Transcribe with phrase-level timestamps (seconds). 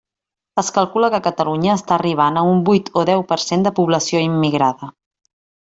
[0.61, 4.25] Es calcula que Catalunya està arribant a un vuit o deu per cent de població
[4.33, 4.93] immigrada.